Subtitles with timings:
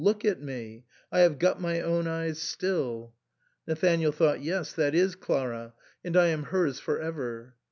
[0.03, 3.13] Look at me, I have got my own eyes still.
[3.67, 7.53] Nathanael thought, "Yes, that is Clara, and I am hers for ever."